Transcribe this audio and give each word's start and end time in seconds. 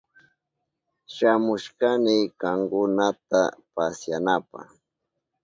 Shamushkani 1.15 2.17
kankunata 2.39 3.41
pasyanapa. 3.73 4.61